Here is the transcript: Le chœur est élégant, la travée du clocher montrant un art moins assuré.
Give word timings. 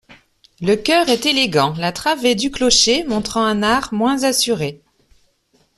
Le 0.61 0.73
chœur 0.77 1.09
est 1.09 1.27
élégant, 1.27 1.75
la 1.77 1.91
travée 1.91 2.33
du 2.33 2.49
clocher 2.49 3.03
montrant 3.03 3.45
un 3.45 3.61
art 3.61 3.93
moins 3.93 4.23
assuré. 4.23 4.81